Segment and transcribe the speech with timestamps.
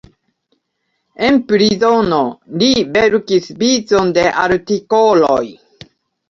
[1.27, 2.21] En prizono
[2.63, 5.45] li verkis vicon de artikoloj.